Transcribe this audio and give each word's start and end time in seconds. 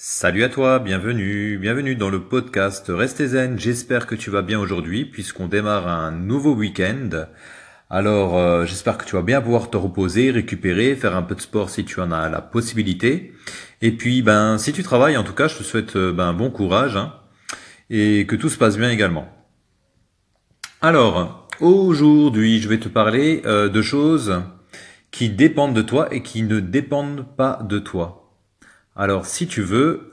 Salut 0.00 0.44
à 0.44 0.48
toi, 0.48 0.78
bienvenue, 0.78 1.58
bienvenue 1.58 1.96
dans 1.96 2.08
le 2.08 2.20
podcast 2.20 2.86
Restez 2.88 3.26
zen. 3.26 3.58
J'espère 3.58 4.06
que 4.06 4.14
tu 4.14 4.30
vas 4.30 4.42
bien 4.42 4.60
aujourd'hui 4.60 5.04
puisqu'on 5.04 5.48
démarre 5.48 5.88
un 5.88 6.12
nouveau 6.12 6.54
week-end. 6.54 7.26
Alors 7.90 8.38
euh, 8.38 8.64
j'espère 8.64 8.96
que 8.96 9.04
tu 9.04 9.16
vas 9.16 9.22
bien 9.22 9.40
pouvoir 9.40 9.70
te 9.70 9.76
reposer, 9.76 10.30
récupérer, 10.30 10.94
faire 10.94 11.16
un 11.16 11.22
peu 11.22 11.34
de 11.34 11.40
sport 11.40 11.68
si 11.68 11.84
tu 11.84 12.00
en 12.00 12.12
as 12.12 12.28
la 12.28 12.40
possibilité. 12.40 13.32
Et 13.82 13.90
puis 13.90 14.22
ben 14.22 14.56
si 14.56 14.72
tu 14.72 14.84
travailles 14.84 15.16
en 15.16 15.24
tout 15.24 15.32
cas, 15.32 15.48
je 15.48 15.56
te 15.56 15.64
souhaite 15.64 15.96
euh, 15.96 16.12
ben 16.12 16.32
bon 16.32 16.50
courage 16.50 16.96
hein, 16.96 17.14
et 17.90 18.24
que 18.24 18.36
tout 18.36 18.50
se 18.50 18.56
passe 18.56 18.78
bien 18.78 18.90
également. 18.90 19.28
Alors 20.80 21.48
aujourd'hui, 21.60 22.60
je 22.60 22.68
vais 22.68 22.78
te 22.78 22.88
parler 22.88 23.42
euh, 23.46 23.68
de 23.68 23.82
choses 23.82 24.42
qui 25.10 25.28
dépendent 25.28 25.74
de 25.74 25.82
toi 25.82 26.06
et 26.14 26.22
qui 26.22 26.44
ne 26.44 26.60
dépendent 26.60 27.26
pas 27.36 27.58
de 27.68 27.80
toi. 27.80 28.27
Alors, 29.00 29.26
si 29.26 29.46
tu 29.46 29.62
veux, 29.62 30.10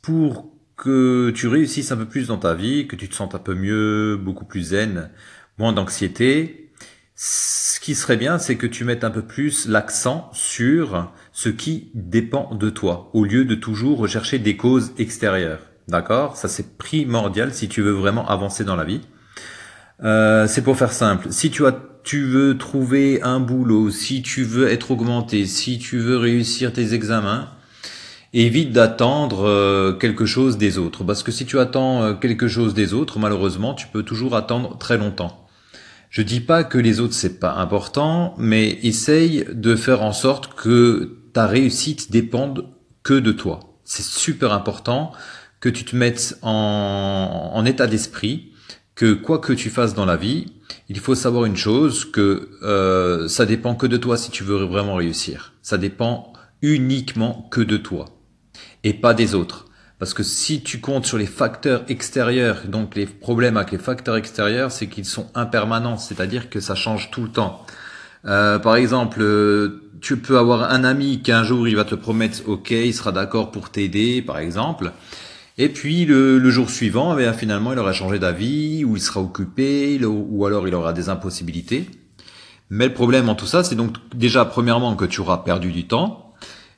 pour 0.00 0.50
que 0.78 1.30
tu 1.34 1.46
réussisses 1.46 1.92
un 1.92 1.96
peu 1.98 2.06
plus 2.06 2.28
dans 2.28 2.38
ta 2.38 2.54
vie, 2.54 2.86
que 2.88 2.96
tu 2.96 3.06
te 3.06 3.14
sentes 3.14 3.34
un 3.34 3.38
peu 3.38 3.54
mieux, 3.54 4.16
beaucoup 4.16 4.46
plus 4.46 4.70
zen, 4.70 5.10
moins 5.58 5.74
d'anxiété, 5.74 6.70
ce 7.16 7.78
qui 7.80 7.94
serait 7.94 8.16
bien, 8.16 8.38
c'est 8.38 8.56
que 8.56 8.66
tu 8.66 8.84
mettes 8.84 9.04
un 9.04 9.10
peu 9.10 9.20
plus 9.20 9.68
l'accent 9.68 10.30
sur 10.32 11.12
ce 11.32 11.50
qui 11.50 11.90
dépend 11.92 12.54
de 12.54 12.70
toi, 12.70 13.10
au 13.12 13.24
lieu 13.26 13.44
de 13.44 13.54
toujours 13.54 13.98
rechercher 13.98 14.38
des 14.38 14.56
causes 14.56 14.92
extérieures. 14.96 15.60
D'accord? 15.86 16.38
Ça, 16.38 16.48
c'est 16.48 16.78
primordial 16.78 17.52
si 17.52 17.68
tu 17.68 17.82
veux 17.82 17.92
vraiment 17.92 18.26
avancer 18.26 18.64
dans 18.64 18.76
la 18.76 18.84
vie. 18.84 19.02
Euh, 20.02 20.46
c'est 20.46 20.62
pour 20.62 20.78
faire 20.78 20.94
simple. 20.94 21.26
Si 21.30 21.50
tu 21.50 21.66
as, 21.66 21.76
tu 22.04 22.24
veux 22.24 22.56
trouver 22.56 23.20
un 23.20 23.38
boulot, 23.38 23.90
si 23.90 24.22
tu 24.22 24.44
veux 24.44 24.68
être 24.68 24.92
augmenté, 24.92 25.44
si 25.44 25.78
tu 25.78 25.98
veux 25.98 26.16
réussir 26.16 26.72
tes 26.72 26.94
examens, 26.94 27.50
évite 28.32 28.72
d'attendre 28.72 29.46
euh, 29.46 29.92
quelque 29.92 30.26
chose 30.26 30.58
des 30.58 30.78
autres. 30.78 31.04
Parce 31.04 31.22
que 31.22 31.32
si 31.32 31.46
tu 31.46 31.58
attends 31.58 32.02
euh, 32.02 32.14
quelque 32.14 32.48
chose 32.48 32.74
des 32.74 32.94
autres, 32.94 33.18
malheureusement, 33.18 33.74
tu 33.74 33.86
peux 33.86 34.02
toujours 34.02 34.36
attendre 34.36 34.76
très 34.78 34.98
longtemps. 34.98 35.48
Je 36.10 36.22
dis 36.22 36.40
pas 36.40 36.64
que 36.64 36.78
les 36.78 37.00
autres 37.00 37.14
c'est 37.14 37.38
pas 37.38 37.54
important, 37.54 38.34
mais 38.38 38.78
essaye 38.82 39.44
de 39.52 39.76
faire 39.76 40.02
en 40.02 40.12
sorte 40.12 40.54
que 40.54 41.18
ta 41.32 41.46
réussite 41.46 42.10
dépende 42.10 42.66
que 43.02 43.14
de 43.14 43.32
toi. 43.32 43.60
C'est 43.84 44.04
super 44.04 44.52
important 44.52 45.12
que 45.60 45.68
tu 45.68 45.84
te 45.84 45.96
mettes 45.96 46.38
en, 46.42 47.50
en 47.52 47.64
état 47.64 47.86
d'esprit 47.86 48.52
que 48.94 49.12
quoi 49.12 49.38
que 49.38 49.52
tu 49.52 49.70
fasses 49.70 49.94
dans 49.94 50.06
la 50.06 50.16
vie, 50.16 50.46
il 50.88 50.98
faut 50.98 51.14
savoir 51.14 51.44
une 51.44 51.56
chose 51.56 52.04
que 52.04 52.50
euh, 52.62 53.28
ça 53.28 53.46
dépend 53.46 53.74
que 53.74 53.86
de 53.86 53.96
toi 53.96 54.16
si 54.16 54.30
tu 54.30 54.44
veux 54.44 54.64
vraiment 54.64 54.94
réussir. 54.94 55.52
Ça 55.62 55.78
dépend 55.78 56.32
uniquement 56.62 57.46
que 57.50 57.60
de 57.60 57.76
toi 57.76 58.17
et 58.84 58.94
pas 58.94 59.14
des 59.14 59.34
autres. 59.34 59.66
Parce 59.98 60.14
que 60.14 60.22
si 60.22 60.62
tu 60.62 60.80
comptes 60.80 61.06
sur 61.06 61.18
les 61.18 61.26
facteurs 61.26 61.82
extérieurs, 61.88 62.62
donc 62.68 62.94
les 62.94 63.06
problèmes 63.06 63.56
avec 63.56 63.72
les 63.72 63.78
facteurs 63.78 64.16
extérieurs, 64.16 64.70
c'est 64.70 64.86
qu'ils 64.86 65.04
sont 65.04 65.26
impermanents, 65.34 65.96
c'est-à-dire 65.96 66.50
que 66.50 66.60
ça 66.60 66.76
change 66.76 67.10
tout 67.10 67.22
le 67.22 67.30
temps. 67.30 67.66
Euh, 68.24 68.58
par 68.58 68.76
exemple, 68.76 69.20
euh, 69.20 69.90
tu 70.00 70.16
peux 70.18 70.38
avoir 70.38 70.70
un 70.70 70.84
ami 70.84 71.20
qu'un 71.22 71.42
jour 71.42 71.66
il 71.66 71.74
va 71.74 71.84
te 71.84 71.96
promettre, 71.96 72.42
ok, 72.46 72.70
il 72.70 72.94
sera 72.94 73.10
d'accord 73.10 73.50
pour 73.50 73.70
t'aider, 73.70 74.22
par 74.22 74.38
exemple. 74.38 74.92
Et 75.60 75.68
puis 75.68 76.04
le, 76.04 76.50
jour 76.50 76.70
suivant, 76.70 77.18
eh 77.18 77.32
finalement, 77.32 77.72
il 77.72 77.78
aura 77.80 77.92
changé 77.92 78.20
d'avis, 78.20 78.84
ou 78.84 78.96
il 78.96 79.02
sera 79.02 79.20
occupé, 79.20 80.00
ou 80.04 80.46
alors 80.46 80.68
il 80.68 80.74
aura 80.74 80.92
des 80.92 81.08
impossibilités. 81.08 81.90
Mais 82.70 82.86
le 82.86 82.94
problème 82.94 83.28
en 83.28 83.34
tout 83.34 83.46
ça, 83.46 83.64
c'est 83.64 83.74
donc 83.74 83.96
déjà 84.14 84.44
premièrement 84.44 84.94
que 84.94 85.04
tu 85.04 85.20
auras 85.20 85.38
perdu 85.38 85.72
du 85.72 85.88
temps, 85.88 86.27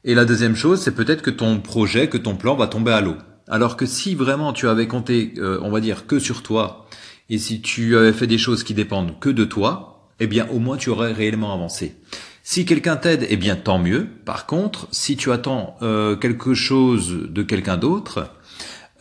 et 0.05 0.15
la 0.15 0.25
deuxième 0.25 0.57
chose, 0.57 0.81
c'est 0.81 0.95
peut-être 0.95 1.23
que 1.23 1.31
ton 1.31 1.61
projet, 1.61 2.09
que 2.09 2.19
ton 2.19 2.37
plan 2.37 2.57
va 2.57 2.67
tomber 2.67 2.93
à 2.93 3.01
l'eau. 3.01 3.17
Alors 3.49 3.77
que 3.77 3.87
si 3.87 4.15
vraiment 4.15 4.53
tu 4.53 4.69
avais 4.69 4.87
compté, 4.87 5.35
euh, 5.39 5.59
on 5.63 5.71
va 5.71 5.81
dire, 5.81 6.07
que 6.07 6.19
sur 6.19 6.43
toi, 6.43 6.87
et 7.29 7.39
si 7.39 7.61
tu 7.63 7.97
avais 7.97 8.13
fait 8.13 8.27
des 8.27 8.39
choses 8.39 8.65
qui 8.65 8.75
dépendent 8.75 9.19
que 9.21 9.29
de 9.29 9.45
toi, 9.45 10.09
eh 10.21 10.27
bien 10.27 10.47
au 10.53 10.59
moins 10.59 10.77
tu 10.77 10.91
aurais 10.91 11.13
réellement 11.13 11.53
avancé. 11.55 11.97
Si 12.43 12.65
quelqu'un 12.65 12.97
t'aide, 12.97 13.27
eh 13.29 13.37
bien 13.37 13.57
tant 13.57 13.79
mieux. 13.79 14.09
Par 14.25 14.47
contre, 14.47 14.89
si 14.91 15.17
tu 15.17 15.31
attends 15.31 15.77
euh, 15.83 16.17
quelque 16.17 16.55
chose 16.55 17.29
de 17.29 17.43
quelqu'un 17.43 17.77
d'autre, 17.77 18.31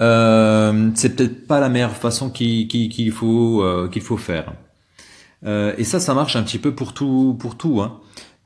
euh, 0.01 0.91
c'est 0.95 1.15
peut-être 1.15 1.47
pas 1.47 1.59
la 1.59 1.69
meilleure 1.69 1.95
façon 1.95 2.29
qu'il 2.29 3.11
faut 3.11 3.63
euh, 3.63 3.87
qu'il 3.89 4.01
faut 4.01 4.17
faire. 4.17 4.53
et 5.45 5.83
ça, 5.83 5.99
ça 5.99 6.13
marche 6.13 6.35
un 6.35 6.43
petit 6.43 6.59
peu 6.59 6.75
pour 6.75 6.93
tout 6.93 7.35
pour 7.39 7.57
tout. 7.57 7.81
Hein. 7.81 7.99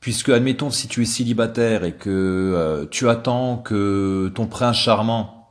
Puisque, 0.03 0.27
admettons, 0.27 0.69
si 0.69 0.89
tu 0.89 1.01
es 1.01 1.05
célibataire 1.05 1.85
et 1.85 1.93
que 1.93 2.09
euh, 2.09 2.85
tu 2.91 3.07
attends 3.07 3.55
que 3.55 4.29
ton 4.35 4.47
prince 4.47 4.75
charmant 4.75 5.49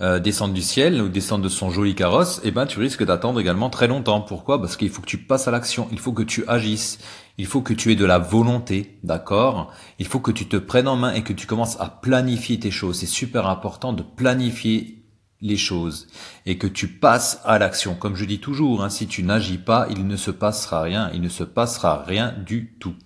euh, 0.00 0.18
descende 0.18 0.52
du 0.52 0.62
ciel 0.62 1.00
ou 1.00 1.08
descende 1.08 1.40
de 1.40 1.48
son 1.48 1.70
joli 1.70 1.94
carrosse, 1.94 2.40
eh 2.42 2.50
ben 2.50 2.66
tu 2.66 2.80
risques 2.80 3.04
d'attendre 3.04 3.38
également 3.38 3.70
très 3.70 3.86
longtemps. 3.86 4.20
Pourquoi? 4.20 4.60
Parce 4.60 4.76
qu'il 4.76 4.90
faut 4.90 5.00
que 5.00 5.06
tu 5.06 5.18
passes 5.18 5.46
à 5.46 5.52
l'action, 5.52 5.86
il 5.92 6.00
faut 6.00 6.10
que 6.10 6.24
tu 6.24 6.42
agisses, 6.48 6.98
il 7.38 7.46
faut 7.46 7.60
que 7.60 7.72
tu 7.72 7.92
aies 7.92 7.94
de 7.94 8.04
la 8.04 8.18
volonté, 8.18 8.98
d'accord? 9.04 9.72
Il 10.00 10.08
faut 10.08 10.18
que 10.18 10.32
tu 10.32 10.48
te 10.48 10.56
prennes 10.56 10.88
en 10.88 10.96
main 10.96 11.12
et 11.12 11.22
que 11.22 11.32
tu 11.32 11.46
commences 11.46 11.80
à 11.80 11.86
planifier 11.86 12.58
tes 12.58 12.72
choses. 12.72 12.98
C'est 12.98 13.06
super 13.06 13.46
important 13.46 13.92
de 13.92 14.02
planifier 14.02 15.04
les 15.40 15.56
choses 15.56 16.08
et 16.46 16.58
que 16.58 16.66
tu 16.66 16.88
passes 16.88 17.40
à 17.44 17.60
l'action. 17.60 17.94
Comme 17.94 18.16
je 18.16 18.24
dis 18.24 18.40
toujours, 18.40 18.82
hein, 18.82 18.90
si 18.90 19.06
tu 19.06 19.22
n'agis 19.22 19.58
pas, 19.58 19.86
il 19.88 20.08
ne 20.08 20.16
se 20.16 20.32
passera 20.32 20.82
rien, 20.82 21.12
il 21.14 21.20
ne 21.20 21.28
se 21.28 21.44
passera 21.44 22.02
rien 22.02 22.34
du 22.44 22.74
tout. 22.80 22.96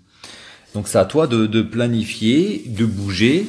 Donc 0.75 0.89
c'est 0.89 0.99
à 0.99 1.05
toi 1.05 1.27
de, 1.27 1.47
de 1.47 1.63
planifier, 1.63 2.65
de 2.67 2.85
bouger 2.85 3.47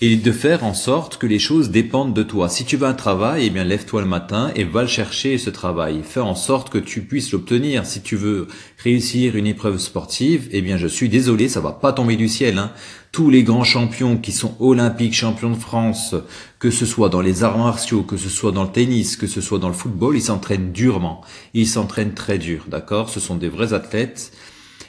et 0.00 0.16
de 0.16 0.32
faire 0.32 0.64
en 0.64 0.74
sorte 0.74 1.18
que 1.18 1.26
les 1.26 1.38
choses 1.38 1.70
dépendent 1.70 2.14
de 2.14 2.24
toi. 2.24 2.48
Si 2.48 2.64
tu 2.64 2.76
veux 2.76 2.86
un 2.86 2.94
travail, 2.94 3.46
eh 3.46 3.50
bien 3.50 3.64
lève-toi 3.64 4.02
le 4.02 4.06
matin 4.06 4.50
et 4.54 4.64
va 4.64 4.82
le 4.82 4.88
chercher 4.88 5.38
ce 5.38 5.50
travail. 5.50 6.00
Fais 6.02 6.20
en 6.20 6.34
sorte 6.34 6.68
que 6.68 6.78
tu 6.78 7.02
puisses 7.02 7.32
l'obtenir. 7.32 7.86
Si 7.86 8.02
tu 8.02 8.16
veux 8.16 8.48
réussir 8.82 9.36
une 9.36 9.46
épreuve 9.46 9.78
sportive, 9.78 10.48
eh 10.50 10.62
bien 10.62 10.76
je 10.76 10.88
suis 10.88 11.08
désolé, 11.08 11.48
ça 11.48 11.60
va 11.60 11.72
pas 11.72 11.92
tomber 11.92 12.16
du 12.16 12.28
ciel. 12.28 12.58
Hein. 12.58 12.72
Tous 13.12 13.30
les 13.30 13.44
grands 13.44 13.64
champions 13.64 14.16
qui 14.16 14.32
sont 14.32 14.56
olympiques, 14.58 15.14
champions 15.14 15.50
de 15.50 15.56
France, 15.56 16.16
que 16.58 16.70
ce 16.70 16.86
soit 16.86 17.08
dans 17.08 17.20
les 17.20 17.44
arts 17.44 17.58
martiaux, 17.58 18.02
que 18.02 18.16
ce 18.16 18.28
soit 18.28 18.52
dans 18.52 18.64
le 18.64 18.72
tennis, 18.72 19.16
que 19.16 19.28
ce 19.28 19.40
soit 19.40 19.60
dans 19.60 19.68
le 19.68 19.74
football, 19.74 20.16
ils 20.16 20.22
s'entraînent 20.22 20.72
durement. 20.72 21.22
Ils 21.54 21.68
s'entraînent 21.68 22.14
très 22.14 22.38
dur, 22.38 22.64
d'accord? 22.68 23.10
Ce 23.10 23.20
sont 23.20 23.36
des 23.36 23.48
vrais 23.48 23.72
athlètes. 23.72 24.32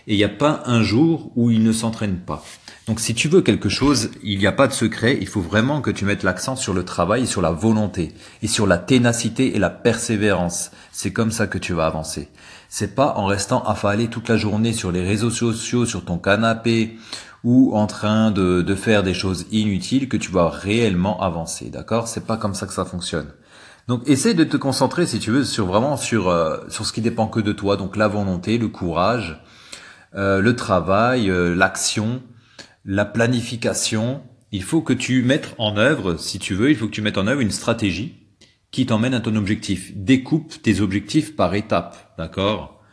Et 0.07 0.13
il 0.13 0.17
n'y 0.17 0.23
a 0.23 0.29
pas 0.29 0.63
un 0.65 0.83
jour 0.83 1.31
où 1.35 1.49
ils 1.49 1.63
ne 1.63 1.71
s'entraînent 1.71 2.19
pas. 2.19 2.43
Donc 2.87 2.99
si 2.99 3.15
tu 3.15 3.27
veux 3.27 3.41
quelque 3.41 3.69
chose, 3.69 4.11
il 4.23 4.37
n'y 4.37 4.45
a 4.45 4.51
pas 4.51 4.67
de 4.67 4.73
secret, 4.73 5.17
il 5.19 5.27
faut 5.27 5.41
vraiment 5.41 5.81
que 5.81 5.89
tu 5.89 6.05
mettes 6.05 6.21
l'accent 6.21 6.55
sur 6.55 6.73
le 6.73 6.85
travail 6.85 7.23
et 7.23 7.25
sur 7.25 7.41
la 7.41 7.49
volonté 7.49 8.13
et 8.43 8.47
sur 8.47 8.67
la 8.67 8.77
ténacité 8.77 9.55
et 9.55 9.59
la 9.59 9.71
persévérance. 9.71 10.69
C'est 10.91 11.11
comme 11.11 11.31
ça 11.31 11.47
que 11.47 11.57
tu 11.57 11.73
vas 11.73 11.87
avancer. 11.87 12.29
C'est 12.69 12.93
pas 12.93 13.15
en 13.17 13.25
restant 13.25 13.63
affalé 13.63 14.07
toute 14.07 14.29
la 14.29 14.37
journée 14.37 14.73
sur 14.73 14.91
les 14.91 15.01
réseaux 15.03 15.31
sociaux, 15.31 15.87
sur 15.87 16.05
ton 16.05 16.19
canapé 16.19 16.97
ou 17.43 17.75
en 17.75 17.87
train 17.87 18.29
de, 18.29 18.61
de 18.61 18.75
faire 18.75 19.01
des 19.01 19.15
choses 19.15 19.47
inutiles 19.51 20.07
que 20.07 20.17
tu 20.17 20.31
vas 20.31 20.49
réellement 20.49 21.21
avancer. 21.21 21.69
D'accord? 21.71 22.07
C'est 22.07 22.27
pas 22.27 22.37
comme 22.37 22.53
ça 22.53 22.67
que 22.67 22.73
ça 22.73 22.85
fonctionne. 22.85 23.31
Donc 23.87 24.01
essaie 24.07 24.33
de 24.33 24.43
te 24.43 24.57
concentrer 24.57 25.05
si 25.05 25.19
tu 25.19 25.31
veux 25.31 25.43
sur 25.43 25.67
vraiment 25.67 25.95
sur 25.95 26.27
euh, 26.27 26.57
sur 26.69 26.85
ce 26.85 26.93
qui 26.93 27.01
dépend 27.01 27.27
que 27.27 27.39
de 27.39 27.51
toi, 27.51 27.77
donc 27.77 27.95
la 27.95 28.07
volonté, 28.07 28.57
le 28.57 28.67
courage, 28.67 29.41
euh, 30.15 30.39
le 30.41 30.55
travail, 30.55 31.29
euh, 31.29 31.55
l'action 31.55 32.21
la 32.85 33.05
planification, 33.05 34.21
il 34.51 34.63
faut 34.63 34.81
que 34.81 34.93
tu 34.93 35.23
mettes 35.23 35.55
en 35.57 35.75
œuvre, 35.75 36.17
si 36.17 36.37
tu 36.37 36.53
veux, 36.53 36.69
il 36.69 36.77
faut 36.77 36.85
que 36.85 36.91
tu 36.91 37.01
mettes 37.01 37.17
en 37.17 37.27
œuvre 37.27 37.41
une 37.41 37.51
stratégie 37.51 38.15
qui 38.69 38.85
t'emmène 38.85 39.15
à 39.15 39.19
ton 39.19 39.35
objectif. 39.35 39.91
Découpe 39.95 40.61
tes 40.61 40.81
objectifs 40.81 41.35
par 41.35 41.55
étapes, 41.55 42.13
d'accord? 42.17 42.83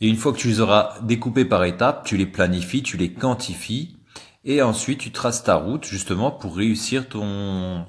Et 0.00 0.08
une 0.08 0.16
fois 0.16 0.32
que 0.32 0.38
tu 0.38 0.48
les 0.48 0.60
auras 0.60 0.98
découpés 1.02 1.44
par 1.44 1.64
étapes, 1.64 2.06
tu 2.06 2.16
les 2.16 2.26
planifies, 2.26 2.82
tu 2.82 2.96
les 2.96 3.12
quantifies, 3.12 3.98
et 4.44 4.62
ensuite 4.62 4.98
tu 4.98 5.12
traces 5.12 5.44
ta 5.44 5.56
route 5.56 5.84
justement 5.84 6.30
pour 6.30 6.56
réussir 6.56 7.08
ton 7.08 7.84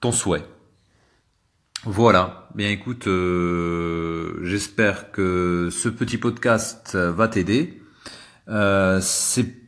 ton 0.00 0.12
souhait. 0.12 0.44
Voilà. 1.84 2.48
Bien 2.54 2.68
écoute, 2.68 3.06
euh, 3.06 4.38
j'espère 4.42 5.10
que 5.10 5.70
ce 5.72 5.88
petit 5.88 6.18
podcast 6.18 6.96
va 6.96 7.28
t'aider. 7.28 7.79
Euh, 8.48 8.98
c'est 9.02 9.60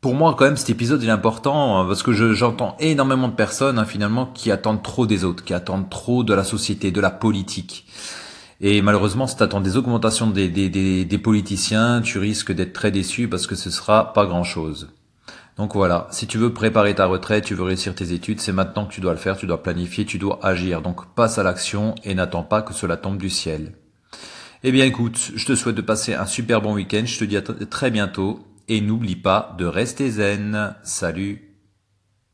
pour 0.00 0.14
moi, 0.14 0.34
quand 0.38 0.44
même, 0.44 0.56
cet 0.56 0.70
épisode 0.70 1.02
est 1.02 1.10
important 1.10 1.80
hein, 1.80 1.86
parce 1.86 2.04
que 2.04 2.12
j'entends 2.12 2.76
énormément 2.78 3.28
de 3.28 3.34
personnes 3.34 3.80
hein, 3.80 3.84
finalement 3.84 4.26
qui 4.26 4.52
attendent 4.52 4.82
trop 4.82 5.06
des 5.06 5.24
autres, 5.24 5.44
qui 5.44 5.54
attendent 5.54 5.90
trop 5.90 6.22
de 6.22 6.32
la 6.34 6.44
société, 6.44 6.92
de 6.92 7.00
la 7.00 7.10
politique. 7.10 7.84
Et 8.60 8.80
malheureusement, 8.80 9.26
si 9.26 9.36
tu 9.36 9.42
attends 9.42 9.60
des 9.60 9.76
augmentations 9.76 10.28
des, 10.28 10.48
des, 10.48 11.18
politiciens, 11.18 12.00
tu 12.00 12.18
risques 12.18 12.52
d'être 12.52 12.72
très 12.72 12.90
déçu 12.90 13.28
parce 13.28 13.46
que 13.46 13.54
ce 13.54 13.70
sera 13.70 14.12
pas 14.12 14.26
grand-chose. 14.26 14.88
Donc 15.56 15.74
voilà, 15.74 16.06
si 16.12 16.28
tu 16.28 16.38
veux 16.38 16.52
préparer 16.52 16.94
ta 16.94 17.06
retraite, 17.06 17.44
tu 17.44 17.54
veux 17.54 17.64
réussir 17.64 17.94
tes 17.94 18.12
études, 18.12 18.40
c'est 18.40 18.52
maintenant 18.52 18.86
que 18.86 18.92
tu 18.92 19.00
dois 19.00 19.12
le 19.12 19.18
faire, 19.18 19.36
tu 19.36 19.46
dois 19.46 19.62
planifier, 19.62 20.04
tu 20.04 20.18
dois 20.18 20.38
agir. 20.44 20.80
Donc 20.82 21.06
passe 21.14 21.38
à 21.38 21.42
l'action 21.42 21.96
et 22.04 22.14
n'attends 22.14 22.44
pas 22.44 22.62
que 22.62 22.72
cela 22.72 22.96
tombe 22.96 23.18
du 23.18 23.30
ciel. 23.30 23.72
Eh 24.64 24.72
bien 24.72 24.84
écoute, 24.84 25.30
je 25.36 25.46
te 25.46 25.54
souhaite 25.54 25.76
de 25.76 25.82
passer 25.82 26.14
un 26.14 26.26
super 26.26 26.60
bon 26.60 26.74
week-end, 26.74 27.04
je 27.06 27.16
te 27.16 27.24
dis 27.24 27.36
à 27.36 27.42
très 27.42 27.92
bientôt. 27.92 28.44
Et 28.66 28.80
n'oublie 28.80 29.16
pas 29.16 29.54
de 29.56 29.64
rester 29.64 30.10
zen. 30.10 30.74
Salut 30.82 31.47